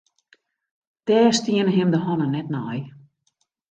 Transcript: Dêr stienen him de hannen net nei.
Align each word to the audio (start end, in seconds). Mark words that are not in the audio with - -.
Dêr 1.05 1.31
stienen 1.37 1.75
him 1.77 1.89
de 1.93 1.99
hannen 2.05 2.31
net 2.33 2.47
nei. 2.57 2.77